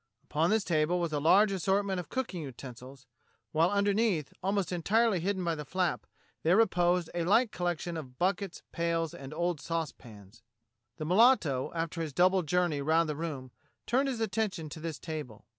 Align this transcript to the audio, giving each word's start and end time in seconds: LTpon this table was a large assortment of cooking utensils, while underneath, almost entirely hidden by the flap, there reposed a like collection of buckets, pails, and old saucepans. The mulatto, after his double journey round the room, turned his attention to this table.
LTpon 0.31 0.49
this 0.49 0.63
table 0.63 0.99
was 0.99 1.13
a 1.13 1.19
large 1.19 1.51
assortment 1.51 1.99
of 1.99 2.09
cooking 2.09 2.41
utensils, 2.41 3.05
while 3.51 3.69
underneath, 3.69 4.33
almost 4.41 4.71
entirely 4.71 5.19
hidden 5.19 5.43
by 5.43 5.53
the 5.53 5.63
flap, 5.63 6.07
there 6.41 6.57
reposed 6.57 7.07
a 7.13 7.23
like 7.23 7.51
collection 7.51 7.95
of 7.95 8.17
buckets, 8.17 8.63
pails, 8.71 9.13
and 9.13 9.31
old 9.31 9.61
saucepans. 9.61 10.41
The 10.97 11.05
mulatto, 11.05 11.71
after 11.75 12.01
his 12.01 12.13
double 12.13 12.41
journey 12.41 12.81
round 12.81 13.09
the 13.09 13.15
room, 13.15 13.51
turned 13.85 14.09
his 14.09 14.19
attention 14.21 14.69
to 14.69 14.79
this 14.79 14.97
table. 14.97 15.45